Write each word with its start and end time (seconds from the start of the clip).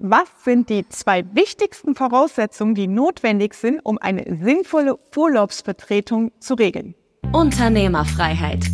Was 0.00 0.28
sind 0.44 0.68
die 0.68 0.88
zwei 0.88 1.24
wichtigsten 1.34 1.96
Voraussetzungen, 1.96 2.76
die 2.76 2.86
notwendig 2.86 3.54
sind, 3.54 3.80
um 3.82 3.98
eine 3.98 4.38
sinnvolle 4.40 4.96
Urlaubsvertretung 5.16 6.30
zu 6.38 6.54
regeln? 6.54 6.94
Unternehmerfreiheit. 7.32 8.64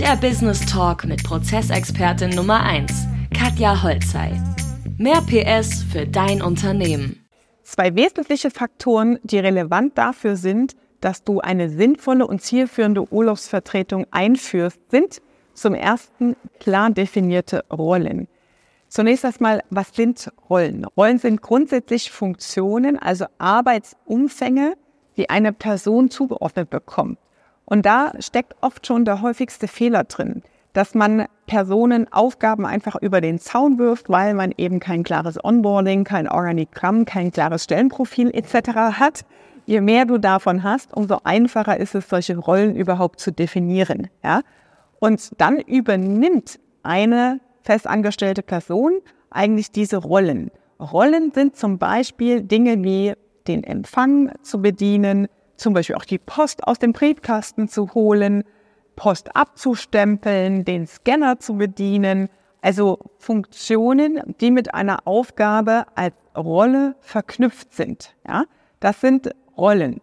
Der 0.00 0.16
Business 0.16 0.66
Talk 0.66 1.04
mit 1.04 1.22
Prozessexpertin 1.22 2.30
Nummer 2.30 2.64
1, 2.64 2.90
Katja 3.32 3.80
Holzei. 3.80 4.32
Mehr 4.98 5.20
PS 5.20 5.84
für 5.84 6.04
dein 6.04 6.42
Unternehmen. 6.42 7.24
Zwei 7.62 7.94
wesentliche 7.94 8.50
Faktoren, 8.50 9.20
die 9.22 9.38
relevant 9.38 9.96
dafür 9.96 10.34
sind, 10.34 10.74
dass 11.00 11.22
du 11.22 11.38
eine 11.38 11.70
sinnvolle 11.70 12.26
und 12.26 12.42
zielführende 12.42 13.06
Urlaubsvertretung 13.12 14.08
einführst, 14.10 14.80
sind 14.90 15.22
zum 15.54 15.74
ersten 15.74 16.34
klar 16.58 16.90
definierte 16.90 17.64
Rollen. 17.70 18.26
Zunächst 18.92 19.24
erstmal, 19.24 19.62
was 19.70 19.94
sind 19.94 20.30
Rollen? 20.50 20.84
Rollen 20.84 21.16
sind 21.16 21.40
grundsätzlich 21.40 22.10
Funktionen, 22.10 22.98
also 22.98 23.24
Arbeitsumfänge, 23.38 24.74
die 25.16 25.30
eine 25.30 25.54
Person 25.54 26.10
zugeordnet 26.10 26.68
bekommt. 26.68 27.18
Und 27.64 27.86
da 27.86 28.12
steckt 28.18 28.54
oft 28.60 28.86
schon 28.86 29.06
der 29.06 29.22
häufigste 29.22 29.66
Fehler 29.66 30.04
drin, 30.04 30.42
dass 30.74 30.94
man 30.94 31.24
Personen 31.46 32.12
Aufgaben 32.12 32.66
einfach 32.66 32.94
über 32.96 33.22
den 33.22 33.38
Zaun 33.38 33.78
wirft, 33.78 34.10
weil 34.10 34.34
man 34.34 34.52
eben 34.58 34.78
kein 34.78 35.04
klares 35.04 35.42
Onboarding, 35.42 36.04
kein 36.04 36.28
Organigramm, 36.28 37.06
kein 37.06 37.30
klares 37.32 37.64
Stellenprofil 37.64 38.28
etc. 38.34 38.76
hat. 39.00 39.22
Je 39.64 39.80
mehr 39.80 40.04
du 40.04 40.18
davon 40.18 40.64
hast, 40.64 40.92
umso 40.92 41.20
einfacher 41.24 41.78
ist 41.78 41.94
es, 41.94 42.10
solche 42.10 42.36
Rollen 42.36 42.76
überhaupt 42.76 43.20
zu 43.20 43.32
definieren. 43.32 44.08
Ja? 44.22 44.42
Und 45.00 45.30
dann 45.40 45.60
übernimmt 45.60 46.60
eine 46.82 47.40
festangestellte 47.62 48.42
Person 48.42 49.00
eigentlich 49.30 49.70
diese 49.72 49.98
Rollen. 49.98 50.50
Rollen 50.80 51.32
sind 51.32 51.56
zum 51.56 51.78
Beispiel 51.78 52.42
Dinge 52.42 52.82
wie 52.82 53.14
den 53.46 53.64
Empfang 53.64 54.32
zu 54.42 54.60
bedienen, 54.60 55.28
zum 55.56 55.74
Beispiel 55.74 55.96
auch 55.96 56.04
die 56.04 56.18
Post 56.18 56.64
aus 56.64 56.78
dem 56.78 56.92
Briefkasten 56.92 57.68
zu 57.68 57.94
holen, 57.94 58.44
Post 58.96 59.34
abzustempeln, 59.36 60.64
den 60.64 60.86
Scanner 60.86 61.38
zu 61.38 61.56
bedienen. 61.56 62.28
Also 62.60 62.98
Funktionen, 63.18 64.20
die 64.40 64.50
mit 64.50 64.74
einer 64.74 65.06
Aufgabe 65.06 65.86
als 65.94 66.14
Rolle 66.36 66.96
verknüpft 67.00 67.72
sind. 67.72 68.14
Ja, 68.26 68.44
das 68.80 69.00
sind 69.00 69.30
Rollen. 69.56 70.00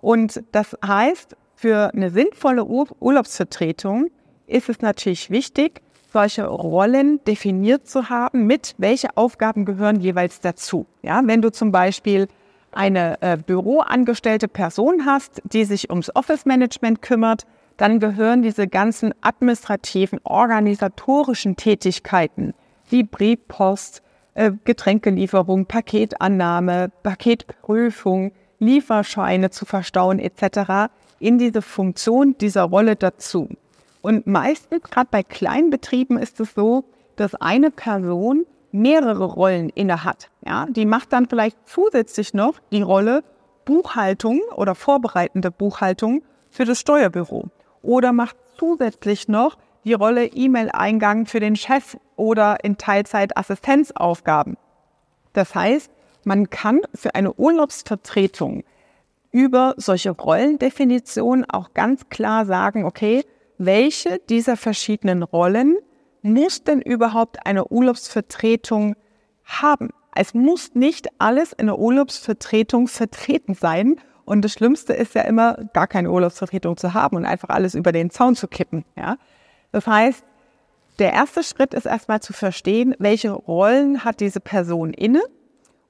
Und 0.00 0.42
das 0.52 0.76
heißt, 0.84 1.36
für 1.54 1.92
eine 1.92 2.10
sinnvolle 2.10 2.64
Urlaubsvertretung 2.64 4.08
ist 4.46 4.68
es 4.68 4.80
natürlich 4.80 5.30
wichtig, 5.30 5.82
solche 6.12 6.46
Rollen 6.46 7.22
definiert 7.24 7.86
zu 7.86 8.08
haben, 8.08 8.46
mit 8.46 8.74
welche 8.78 9.16
Aufgaben 9.16 9.64
gehören 9.64 10.00
jeweils 10.00 10.40
dazu. 10.40 10.86
Ja, 11.02 11.22
wenn 11.24 11.42
du 11.42 11.50
zum 11.50 11.72
Beispiel 11.72 12.28
eine 12.72 13.20
äh, 13.20 13.36
büroangestellte 13.36 14.48
Person 14.48 15.04
hast, 15.06 15.42
die 15.44 15.64
sich 15.64 15.90
ums 15.90 16.14
Office-Management 16.14 17.02
kümmert, 17.02 17.46
dann 17.76 17.98
gehören 17.98 18.42
diese 18.42 18.68
ganzen 18.68 19.14
administrativen, 19.22 20.20
organisatorischen 20.24 21.56
Tätigkeiten 21.56 22.54
wie 22.88 23.04
Briefpost, 23.04 24.02
äh, 24.34 24.52
Getränkelieferung, 24.64 25.66
Paketannahme, 25.66 26.90
Paketprüfung, 27.02 28.32
Lieferscheine 28.58 29.50
zu 29.50 29.64
verstauen 29.64 30.18
etc. 30.18 30.92
in 31.18 31.38
diese 31.38 31.62
Funktion 31.62 32.36
dieser 32.38 32.64
Rolle 32.64 32.96
dazu. 32.96 33.48
Und 34.02 34.26
meistens, 34.26 34.82
gerade 34.82 35.08
bei 35.10 35.22
kleinen 35.22 35.70
Betrieben, 35.70 36.18
ist 36.18 36.40
es 36.40 36.54
so, 36.54 36.84
dass 37.16 37.34
eine 37.34 37.70
Person 37.70 38.46
mehrere 38.72 39.24
Rollen 39.24 39.68
innehat. 39.70 40.30
Ja, 40.46 40.66
die 40.66 40.86
macht 40.86 41.12
dann 41.12 41.28
vielleicht 41.28 41.56
zusätzlich 41.66 42.34
noch 42.34 42.54
die 42.72 42.82
Rolle 42.82 43.22
Buchhaltung 43.64 44.40
oder 44.56 44.74
vorbereitende 44.74 45.50
Buchhaltung 45.50 46.22
für 46.50 46.64
das 46.64 46.80
Steuerbüro 46.80 47.48
oder 47.82 48.12
macht 48.12 48.36
zusätzlich 48.58 49.28
noch 49.28 49.56
die 49.84 49.94
Rolle 49.94 50.26
E-Mail-Eingang 50.26 51.26
für 51.26 51.40
den 51.40 51.56
Chef 51.56 51.96
oder 52.16 52.62
in 52.64 52.76
Teilzeit 52.76 53.36
Assistenzaufgaben. 53.36 54.56
Das 55.32 55.54
heißt, 55.54 55.90
man 56.24 56.50
kann 56.50 56.80
für 56.94 57.14
eine 57.14 57.32
Urlaubsvertretung 57.32 58.64
über 59.32 59.74
solche 59.76 60.10
Rollendefinitionen 60.10 61.48
auch 61.48 61.72
ganz 61.72 62.08
klar 62.08 62.44
sagen, 62.44 62.84
okay, 62.84 63.24
welche 63.60 64.18
dieser 64.30 64.56
verschiedenen 64.56 65.22
Rollen 65.22 65.76
muss 66.22 66.64
denn 66.64 66.80
überhaupt 66.80 67.46
eine 67.46 67.66
Urlaubsvertretung 67.66 68.96
haben? 69.44 69.90
Es 70.16 70.32
muss 70.32 70.74
nicht 70.74 71.08
alles 71.18 71.52
in 71.52 71.66
der 71.66 71.78
Urlaubsvertretung 71.78 72.88
vertreten 72.88 73.54
sein. 73.54 73.96
Und 74.24 74.42
das 74.46 74.52
Schlimmste 74.52 74.94
ist 74.94 75.14
ja 75.14 75.22
immer, 75.22 75.58
gar 75.74 75.86
keine 75.86 76.10
Urlaubsvertretung 76.10 76.78
zu 76.78 76.94
haben 76.94 77.16
und 77.16 77.26
einfach 77.26 77.50
alles 77.50 77.74
über 77.74 77.92
den 77.92 78.08
Zaun 78.08 78.34
zu 78.34 78.48
kippen. 78.48 78.84
Ja? 78.96 79.18
Das 79.72 79.86
heißt, 79.86 80.24
der 80.98 81.12
erste 81.12 81.42
Schritt 81.42 81.74
ist 81.74 81.86
erstmal 81.86 82.20
zu 82.20 82.32
verstehen, 82.32 82.94
welche 82.98 83.30
Rollen 83.30 84.04
hat 84.04 84.20
diese 84.20 84.40
Person 84.40 84.94
inne 84.94 85.20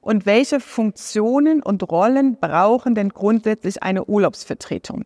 und 0.00 0.26
welche 0.26 0.58
Funktionen 0.58 1.62
und 1.62 1.88
Rollen 1.88 2.37
brauchen 2.41 2.97
denn 2.97 3.10
grundsätzlich 3.10 3.82
eine 3.82 4.06
Urlaubsvertretung. 4.06 5.04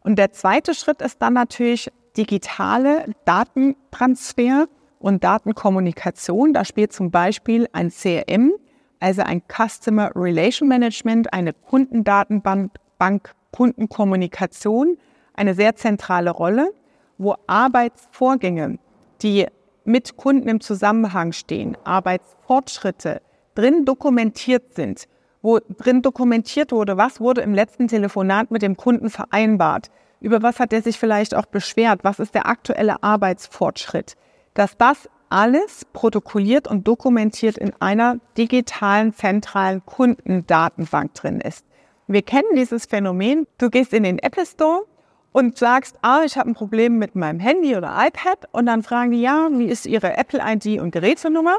Und 0.00 0.16
der 0.16 0.32
zweite 0.32 0.74
Schritt 0.74 1.02
ist 1.02 1.20
dann 1.20 1.34
natürlich 1.34 1.90
digitale 2.18 3.14
Datentransfer 3.24 4.66
und 4.98 5.24
Datenkommunikation. 5.24 6.52
Da 6.52 6.64
spielt 6.64 6.92
zum 6.92 7.10
Beispiel 7.10 7.68
ein 7.72 7.90
CRM, 7.90 8.52
also 9.00 9.22
ein 9.22 9.42
Customer 9.48 10.10
Relation 10.14 10.68
Management, 10.68 11.32
eine 11.32 11.52
Kundendatenbank, 11.52 12.72
Bank, 12.98 13.32
Kundenkommunikation, 13.52 14.98
eine 15.34 15.54
sehr 15.54 15.76
zentrale 15.76 16.30
Rolle, 16.30 16.72
wo 17.16 17.36
Arbeitsvorgänge, 17.46 18.78
die 19.22 19.46
mit 19.84 20.16
Kunden 20.16 20.48
im 20.48 20.60
Zusammenhang 20.60 21.32
stehen, 21.32 21.76
Arbeitsfortschritte 21.84 23.22
drin 23.54 23.84
dokumentiert 23.84 24.74
sind, 24.74 25.06
wo 25.40 25.58
drin 25.60 26.02
dokumentiert 26.02 26.72
wurde, 26.72 26.96
was 26.96 27.20
wurde 27.20 27.40
im 27.40 27.54
letzten 27.54 27.88
Telefonat 27.88 28.50
mit 28.50 28.62
dem 28.62 28.76
Kunden 28.76 29.10
vereinbart, 29.10 29.90
über 30.20 30.42
was 30.42 30.58
hat 30.60 30.72
er 30.72 30.82
sich 30.82 30.98
vielleicht 30.98 31.34
auch 31.34 31.46
beschwert, 31.46 32.00
was 32.02 32.18
ist 32.18 32.34
der 32.34 32.46
aktuelle 32.46 33.02
Arbeitsfortschritt, 33.02 34.16
dass 34.54 34.76
das 34.76 35.08
alles 35.28 35.84
protokolliert 35.92 36.68
und 36.68 36.88
dokumentiert 36.88 37.58
in 37.58 37.72
einer 37.80 38.18
digitalen 38.36 39.12
zentralen 39.12 39.84
Kundendatenbank 39.84 41.14
drin 41.14 41.40
ist. 41.40 41.64
Wir 42.06 42.22
kennen 42.22 42.48
dieses 42.56 42.86
Phänomen. 42.86 43.46
Du 43.58 43.68
gehst 43.68 43.92
in 43.92 44.02
den 44.02 44.18
Apple 44.18 44.46
Store 44.46 44.86
und 45.32 45.58
sagst, 45.58 45.98
ah, 46.00 46.22
ich 46.24 46.38
habe 46.38 46.50
ein 46.50 46.54
Problem 46.54 46.98
mit 46.98 47.14
meinem 47.14 47.38
Handy 47.38 47.76
oder 47.76 47.94
iPad 47.98 48.48
und 48.52 48.66
dann 48.66 48.82
fragen 48.82 49.10
die, 49.10 49.20
ja, 49.20 49.48
wie 49.52 49.66
ist 49.66 49.84
Ihre 49.84 50.16
Apple 50.16 50.40
ID 50.42 50.80
und 50.80 50.90
Gerätenummer? 50.90 51.58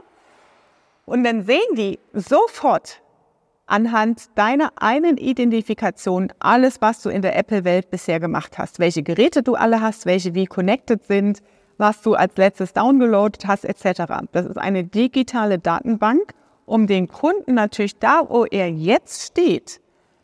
Und 1.06 1.24
dann 1.24 1.44
sehen 1.44 1.75
die 1.75 2.00
sofort, 2.14 3.02
anhand 3.69 4.30
deiner 4.35 4.72
einen 4.75 5.18
Identifikation 5.18 6.34
alles, 6.40 6.81
was 6.81 7.02
du 7.02 7.09
in 7.09 7.22
der 7.22 7.38
Apple-Welt 7.38 7.90
bisher 7.90 8.19
gemacht 8.19 8.57
hast. 8.57 8.80
Welche 8.80 9.03
Geräte 9.03 9.44
du 9.44 9.56
alle 9.56 9.81
hast, 9.81 10.06
welche 10.06 10.34
wie 10.34 10.46
connected 10.46 11.03
sind, 11.06 11.41
was 11.78 12.02
du 12.02 12.13
als 12.16 12.35
letztes 12.35 12.74
downgeloadet 12.74 13.47
hast, 13.47 13.66
etc. 13.66 14.03
Das 14.31 14.46
ist 14.46 14.57
eine 14.57 14.84
digitale 14.84 15.59
Datenbank, 15.59 16.34
um 16.66 16.88
den 16.88 17.07
Kunden 17.07 17.53
natürlich 17.53 17.97
da, 17.97 18.24
wo 18.28 18.46
er 18.46 18.69
jetzt 18.69 19.28
steht, 19.28 19.81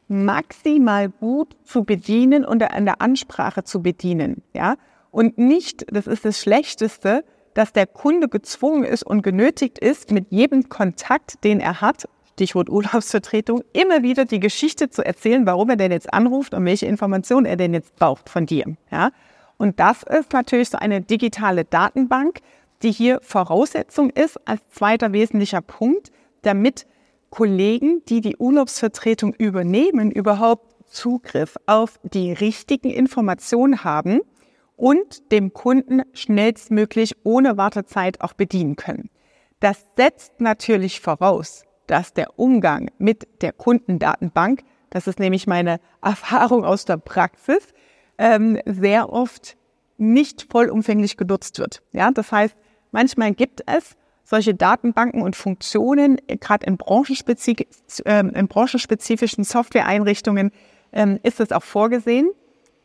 maximal 0.07 1.09
gut 1.09 1.55
zu 1.63 1.83
bedienen 1.83 2.45
und 2.45 2.61
an 2.61 2.85
der 2.85 3.01
Ansprache 3.01 3.63
zu 3.63 3.81
bedienen. 3.81 4.43
Ja? 4.53 4.75
Und 5.11 5.37
nicht, 5.37 5.85
das 5.89 6.07
ist 6.07 6.25
das 6.25 6.39
Schlechteste, 6.39 7.23
dass 7.53 7.71
der 7.71 7.87
Kunde 7.87 8.27
gezwungen 8.27 8.83
ist 8.83 9.03
und 9.03 9.21
genötigt 9.21 9.79
ist, 9.79 10.11
mit 10.11 10.27
jedem 10.29 10.67
Kontakt, 10.67 11.43
den 11.43 11.59
er 11.61 11.79
hat, 11.79 12.07
Stichwort 12.35 12.69
Urlaubsvertretung, 12.69 13.63
immer 13.71 14.03
wieder 14.03 14.25
die 14.25 14.41
Geschichte 14.41 14.89
zu 14.89 15.05
erzählen, 15.05 15.45
warum 15.45 15.69
er 15.69 15.77
denn 15.77 15.93
jetzt 15.93 16.13
anruft 16.13 16.53
und 16.53 16.65
welche 16.65 16.85
Informationen 16.85 17.45
er 17.45 17.55
denn 17.55 17.73
jetzt 17.73 17.95
braucht 17.95 18.27
von 18.27 18.45
dir. 18.45 18.75
Ja? 18.91 19.11
Und 19.55 19.79
das 19.79 20.03
ist 20.03 20.33
natürlich 20.33 20.69
so 20.69 20.77
eine 20.77 20.99
digitale 20.99 21.63
Datenbank, 21.63 22.39
die 22.83 22.91
hier 22.91 23.19
Voraussetzung 23.21 24.09
ist 24.09 24.37
als 24.45 24.61
zweiter 24.69 25.13
wesentlicher 25.13 25.61
Punkt, 25.61 26.11
damit 26.41 26.85
Kollegen, 27.29 28.03
die 28.09 28.19
die 28.19 28.35
Urlaubsvertretung 28.35 29.33
übernehmen, 29.33 30.11
überhaupt 30.11 30.75
Zugriff 30.87 31.55
auf 31.67 31.99
die 32.03 32.33
richtigen 32.33 32.89
Informationen 32.89 33.85
haben 33.85 34.19
und 34.75 35.31
dem 35.31 35.53
Kunden 35.53 36.01
schnellstmöglich 36.11 37.15
ohne 37.23 37.55
Wartezeit 37.55 38.19
auch 38.19 38.33
bedienen 38.33 38.75
können. 38.75 39.09
Das 39.61 39.85
setzt 39.95 40.41
natürlich 40.41 40.99
voraus, 40.99 41.63
dass 41.87 42.13
der 42.13 42.39
Umgang 42.39 42.89
mit 42.97 43.27
der 43.41 43.53
Kundendatenbank, 43.53 44.63
das 44.89 45.07
ist 45.07 45.19
nämlich 45.19 45.47
meine 45.47 45.79
Erfahrung 46.01 46.65
aus 46.65 46.85
der 46.85 46.97
Praxis, 46.97 47.73
ähm, 48.17 48.59
sehr 48.65 49.11
oft 49.11 49.57
nicht 49.97 50.47
vollumfänglich 50.49 51.17
genutzt 51.17 51.59
wird. 51.59 51.81
Ja, 51.91 52.11
das 52.11 52.31
heißt, 52.31 52.55
manchmal 52.91 53.33
gibt 53.33 53.61
es 53.65 53.95
solche 54.23 54.55
Datenbanken 54.55 55.21
und 55.21 55.35
Funktionen, 55.35 56.19
äh, 56.27 56.37
gerade 56.37 56.65
in, 56.65 56.77
branchenspezif 56.77 57.57
äh, 58.05 58.19
in 58.19 58.47
branchenspezifischen 58.47 59.43
Softwareeinrichtungen, 59.43 60.51
ähm, 60.91 61.19
ist 61.23 61.39
das 61.39 61.51
auch 61.51 61.63
vorgesehen. 61.63 62.29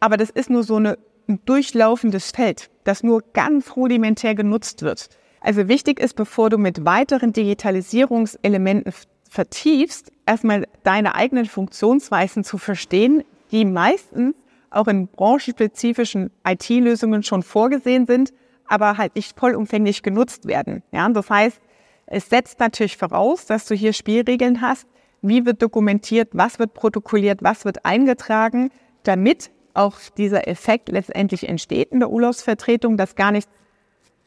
Aber 0.01 0.17
das 0.17 0.31
ist 0.31 0.51
nur 0.51 0.63
so 0.63 0.77
eine, 0.77 0.99
ein 1.29 1.41
durchlaufendes 1.45 2.31
Feld, 2.31 2.71
das 2.85 3.03
nur 3.03 3.23
ganz 3.33 3.77
rudimentär 3.77 4.35
genutzt 4.35 4.83
wird. 4.83 5.09
Also 5.41 5.69
wichtig 5.69 5.99
ist, 5.99 6.15
bevor 6.15 6.51
du 6.51 6.59
mit 6.59 6.85
weiteren 6.85 7.33
Digitalisierungselementen 7.33 8.93
vertiefst, 9.29 10.13
erstmal 10.27 10.67
deine 10.83 11.15
eigenen 11.15 11.47
Funktionsweisen 11.47 12.45
zu 12.45 12.59
verstehen, 12.59 13.25
die 13.51 13.65
meistens 13.65 14.35
auch 14.71 14.87
in 14.87 15.09
branchenspezifischen 15.09 16.31
IT-Lösungen 16.47 17.23
schon 17.23 17.43
vorgesehen 17.43 18.07
sind, 18.07 18.33
aber 18.67 18.99
halt 18.99 19.17
nicht 19.17 19.39
vollumfänglich 19.39 20.03
genutzt 20.03 20.47
werden. 20.47 20.83
Ja, 20.93 21.09
das 21.09 21.29
heißt, 21.29 21.61
es 22.07 22.29
setzt 22.29 22.61
natürlich 22.61 22.97
voraus, 22.97 23.47
dass 23.47 23.67
du 23.67 23.75
hier 23.75 23.93
Spielregeln 23.93 24.61
hast, 24.61 24.87
wie 25.23 25.45
wird 25.45 25.63
dokumentiert, 25.63 26.31
was 26.33 26.59
wird 26.59 26.75
protokolliert, 26.75 27.43
was 27.43 27.65
wird 27.65 27.85
eingetragen, 27.85 28.71
damit 29.03 29.51
auch 29.75 29.97
dieser 30.17 30.49
Effekt 30.49 30.89
letztendlich 30.89 31.49
entsteht 31.49 31.93
in 31.93 32.01
der 32.01 32.11
Urlaubsvertretung, 32.11 32.97
dass 32.97 33.15
gar 33.15 33.33
nichts 33.33 33.51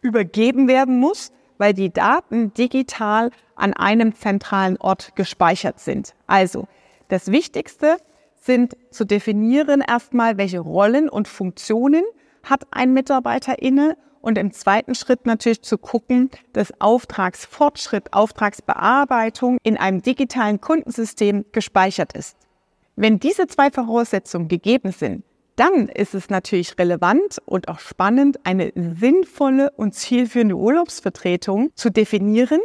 übergeben 0.04 0.68
werden 0.68 1.00
muss, 1.00 1.32
weil 1.58 1.74
die 1.74 1.92
Daten 1.92 2.54
digital 2.54 3.32
an 3.56 3.74
einem 3.74 4.14
zentralen 4.14 4.78
Ort 4.78 5.16
gespeichert 5.16 5.80
sind. 5.80 6.14
Also 6.28 6.68
das 7.08 7.32
Wichtigste 7.32 7.98
sind 8.36 8.76
zu 8.92 9.06
definieren 9.06 9.82
erstmal, 9.82 10.38
welche 10.38 10.60
Rollen 10.60 11.10
und 11.10 11.28
Funktionen 11.28 12.04
hat 12.44 12.68
ein 12.72 12.94
Mitarbeiter 12.94 13.62
inne 13.62 13.98
und 14.22 14.38
im 14.38 14.52
zweiten 14.52 14.96
Schritt 14.96 15.26
natürlich 15.26 15.62
zu 15.62 15.78
gucken, 15.78 16.30
dass 16.54 16.74
Auftragsfortschritt, 16.80 18.14
Auftragsbearbeitung 18.14 19.58
in 19.64 19.78
einem 19.78 20.02
digitalen 20.02 20.62
Kundensystem 20.62 21.46
gespeichert 21.52 22.14
ist. 22.14 22.38
Wenn 22.96 23.20
diese 23.20 23.48
zwei 23.48 23.70
Voraussetzungen 23.72 24.48
gegeben 24.48 24.92
sind, 24.92 25.24
dann 25.56 25.88
ist 25.88 26.16
es 26.16 26.30
natürlich 26.30 26.78
relevant 26.80 27.40
und 27.46 27.68
auch 27.68 27.80
spannend, 27.80 28.40
eine 28.44 28.72
sinnvolle 28.76 29.72
und 29.72 29.94
zielführende 29.94 30.56
Urlaubsvertretung 30.56 31.70
zu 31.76 31.90
definieren. 31.92 32.60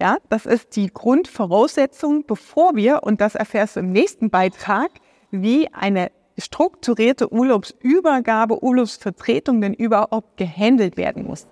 Ja, 0.00 0.16
das 0.28 0.46
ist 0.46 0.74
die 0.74 0.88
Grundvoraussetzung, 0.92 2.24
bevor 2.26 2.74
wir, 2.74 3.02
und 3.04 3.20
das 3.20 3.34
erfährst 3.34 3.76
du 3.76 3.80
im 3.80 3.92
nächsten 3.92 4.30
Beitrag, 4.30 4.90
wie 5.30 5.72
eine 5.72 6.10
strukturierte 6.38 7.32
Urlaubsübergabe, 7.32 8.62
Urlaubsvertretung 8.64 9.60
denn 9.60 9.74
überhaupt 9.74 10.36
gehandelt 10.36 10.96
werden 10.96 11.26
muss. 11.26 11.46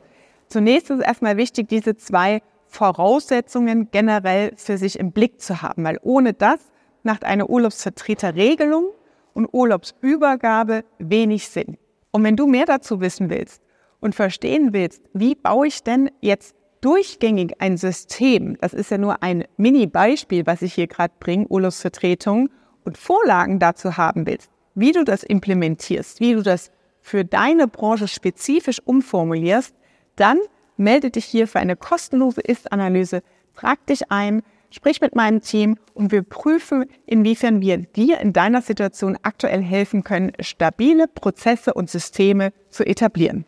Zunächst 0.49 0.91
ist 0.91 1.03
erstmal 1.03 1.37
wichtig, 1.37 1.69
diese 1.69 1.97
zwei 1.97 2.43
Voraussetzungen 2.67 3.91
generell 3.91 4.53
für 4.57 4.79
sich 4.79 4.99
im 4.99 5.13
Blick 5.13 5.41
zu 5.41 5.63
haben, 5.63 5.85
weil 5.85 5.99
ohne 6.03 6.33
das 6.33 6.59
macht 7.03 7.25
eine 7.25 7.47
Urlaubsvertreterregelung 7.47 8.87
und 9.35 9.49
Urlaubsübergabe 9.53 10.85
wenig 10.99 11.49
Sinn. 11.49 11.77
Und 12.11 12.25
wenn 12.25 12.37
du 12.37 12.47
mehr 12.47 12.67
dazu 12.67 13.01
wissen 13.01 13.31
willst 13.31 13.63
und 14.01 14.15
verstehen 14.15 14.73
willst, 14.73 15.03
wie 15.13 15.35
baue 15.35 15.67
ich 15.67 15.83
denn 15.83 16.11
jetzt 16.21 16.55
durchgängig 16.81 17.61
ein 17.61 17.77
System, 17.77 18.57
das 18.61 18.73
ist 18.73 18.91
ja 18.91 18.99
nur 18.99 19.23
ein 19.23 19.45
Mini-Beispiel, 19.57 20.47
was 20.47 20.63
ich 20.63 20.75
hier 20.75 20.87
gerade 20.87 21.15
bringe, 21.21 21.47
Urlaubsvertretung, 21.49 22.49
und 22.85 22.97
Vorlagen 22.97 23.59
dazu 23.59 23.99
haben 23.99 24.27
willst, 24.27 24.51
wie 24.75 24.93
du 24.93 25.05
das 25.05 25.23
implementierst, 25.23 26.21
wie 26.21 26.33
du 26.33 26.43
das 26.43 26.71
für 27.03 27.25
deine 27.25 27.69
Branche 27.69 28.09
spezifisch 28.09 28.81
umformulierst, 28.85 29.75
dann 30.17 30.39
melde 30.77 31.11
dich 31.11 31.25
hier 31.25 31.47
für 31.47 31.61
eine 31.61 31.77
kostenlose 31.77 32.41
Ist-Analyse, 32.41 33.23
trag 33.55 33.85
dich 33.87 34.11
ein, 34.11 34.43
sprich 34.71 35.01
mit 35.01 35.15
meinem 35.15 35.41
Team 35.41 35.77
und 35.95 36.13
wir 36.13 36.23
prüfen, 36.23 36.87
inwiefern 37.07 37.61
wir 37.61 37.79
dir 37.79 38.21
in 38.21 38.33
deiner 38.33 38.63
Situation 38.63 39.19
aktuell 39.23 39.63
helfen 39.63 40.05
können, 40.05 40.33
stabile 40.41 41.07
Prozesse 41.09 41.75
und 41.75 41.91
Systeme 41.91 42.53
zu 42.71 42.87
etablieren. 42.87 43.45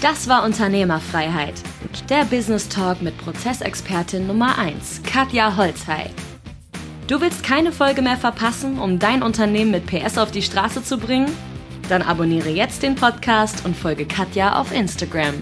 Das 0.00 0.28
war 0.28 0.44
Unternehmerfreiheit. 0.44 1.54
Der 2.08 2.24
Business 2.24 2.68
Talk 2.68 3.02
mit 3.02 3.16
Prozessexpertin 3.18 4.26
Nummer 4.26 4.58
1, 4.58 5.02
Katja 5.02 5.56
Holzhey. 5.56 6.06
Du 7.06 7.20
willst 7.20 7.42
keine 7.42 7.72
Folge 7.72 8.00
mehr 8.00 8.16
verpassen, 8.16 8.78
um 8.78 8.98
dein 8.98 9.22
Unternehmen 9.22 9.72
mit 9.72 9.86
PS 9.86 10.16
auf 10.16 10.30
die 10.30 10.42
Straße 10.42 10.82
zu 10.82 10.96
bringen? 10.96 11.30
Dann 11.88 12.02
abonniere 12.02 12.50
jetzt 12.50 12.82
den 12.84 12.94
Podcast 12.94 13.66
und 13.66 13.76
folge 13.76 14.06
Katja 14.06 14.58
auf 14.58 14.72
Instagram. 14.72 15.34